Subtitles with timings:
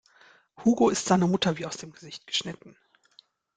[0.65, 2.75] Hugo ist seiner Mutter wie aus dem Gesicht geschnitten.